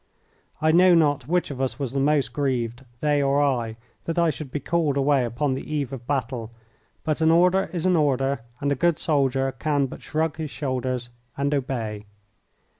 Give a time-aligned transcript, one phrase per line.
[0.61, 4.31] I know not which of us was the most grieved, they or I, that I
[4.31, 6.49] should be called away upon the eve of battle,
[7.03, 11.09] but an order is an order, and a good soldier can but shrug his shoulders
[11.37, 12.05] and obey.